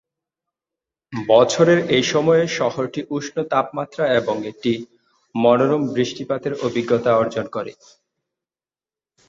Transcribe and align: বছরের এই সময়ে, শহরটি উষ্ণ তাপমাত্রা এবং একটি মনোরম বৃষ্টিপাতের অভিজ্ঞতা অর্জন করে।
বছরের 1.13 1.79
এই 1.95 2.05
সময়ে, 2.13 2.43
শহরটি 2.57 3.01
উষ্ণ 3.09 3.35
তাপমাত্রা 3.51 4.03
এবং 4.19 4.35
একটি 4.51 4.71
মনোরম 5.35 5.81
বৃষ্টিপাতের 5.95 6.53
অভিজ্ঞতা 6.67 7.11
অর্জন 7.15 7.45
করে। 7.55 7.71